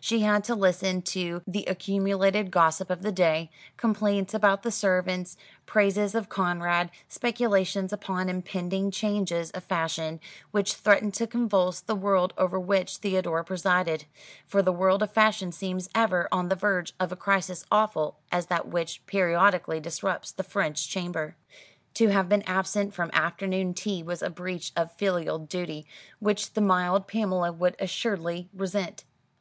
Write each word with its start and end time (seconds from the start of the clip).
She 0.00 0.20
had 0.20 0.44
to 0.44 0.54
listen 0.54 1.02
to 1.02 1.42
the 1.48 1.64
accumulated 1.64 2.52
gossip 2.52 2.90
of 2.90 3.02
the 3.02 3.10
day 3.10 3.50
complaints 3.76 4.32
about 4.32 4.62
the 4.62 4.70
servants, 4.70 5.36
praises 5.66 6.14
of 6.14 6.28
Conrad, 6.28 6.92
speculations 7.08 7.92
upon 7.92 8.28
impending 8.28 8.92
changes 8.92 9.50
of 9.50 9.64
fashion, 9.64 10.20
which 10.52 10.74
threatened 10.74 11.12
to 11.14 11.26
convulse 11.26 11.80
the 11.80 11.96
world 11.96 12.32
over 12.38 12.56
which 12.60 12.98
Theodore 12.98 13.42
presided; 13.42 14.04
for 14.46 14.62
the 14.62 14.70
world 14.70 15.02
of 15.02 15.10
fashion 15.10 15.50
seems 15.50 15.88
ever 15.92 16.28
on 16.30 16.46
the 16.50 16.54
verge 16.54 16.92
of 17.00 17.10
a 17.10 17.16
crisis 17.16 17.64
awful 17.72 18.20
as 18.30 18.46
that 18.46 18.68
which 18.68 19.04
periodically 19.06 19.80
disrupts 19.80 20.30
the 20.30 20.44
French 20.44 20.88
Chamber. 20.88 21.34
To 21.94 22.06
have 22.10 22.28
been 22.28 22.42
absent 22.46 22.94
from 22.94 23.10
afternoon 23.12 23.74
tea 23.74 24.04
was 24.04 24.22
a 24.22 24.30
breach 24.30 24.70
of 24.76 24.92
filial 24.94 25.40
duty 25.40 25.84
which 26.20 26.52
the 26.52 26.60
mild 26.60 27.08
Pamela 27.08 27.50
would 27.50 27.74
assuredly 27.80 28.48
resent. 28.54 29.02